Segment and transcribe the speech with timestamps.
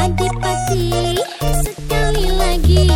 [0.00, 1.12] Adipati
[1.60, 2.88] sekali lagi.